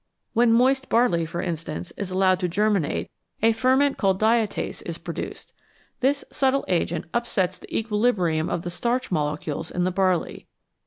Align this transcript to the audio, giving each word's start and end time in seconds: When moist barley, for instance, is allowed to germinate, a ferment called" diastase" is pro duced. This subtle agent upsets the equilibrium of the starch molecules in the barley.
When 0.33 0.51
moist 0.51 0.89
barley, 0.89 1.27
for 1.27 1.43
instance, 1.43 1.93
is 1.95 2.09
allowed 2.09 2.39
to 2.39 2.47
germinate, 2.47 3.11
a 3.43 3.51
ferment 3.53 3.99
called" 3.99 4.19
diastase" 4.19 4.81
is 4.89 4.97
pro 4.97 5.13
duced. 5.13 5.53
This 5.99 6.25
subtle 6.31 6.65
agent 6.67 7.05
upsets 7.13 7.59
the 7.59 7.77
equilibrium 7.77 8.49
of 8.49 8.63
the 8.63 8.71
starch 8.71 9.11
molecules 9.11 9.69
in 9.69 9.83
the 9.83 9.91
barley. 9.91 10.47